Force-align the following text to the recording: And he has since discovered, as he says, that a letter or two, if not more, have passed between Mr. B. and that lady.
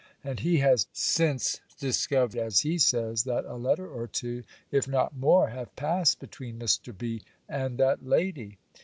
And 0.23 0.39
he 0.39 0.57
has 0.57 0.87
since 0.93 1.61
discovered, 1.79 2.35
as 2.39 2.61
he 2.61 2.79
says, 2.79 3.23
that 3.25 3.45
a 3.45 3.53
letter 3.55 3.87
or 3.87 4.07
two, 4.07 4.41
if 4.71 4.87
not 4.87 5.15
more, 5.15 5.49
have 5.49 5.75
passed 5.75 6.19
between 6.19 6.57
Mr. 6.57 6.91
B. 6.97 7.21
and 7.47 7.77
that 7.77 8.03
lady. 8.03 8.57